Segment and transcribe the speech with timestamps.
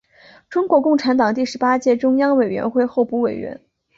[0.49, 3.61] 中国共产党第十八届中央委员会候补委员。